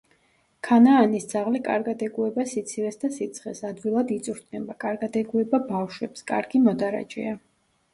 [0.67, 7.43] ქანაანის ძაღლი კარგად ეგუება სიცივეს და სიცხეს, ადვილად იწვრთნება, კარგად ეგუება ბავშვებს, კარგი მოდარაჯეა.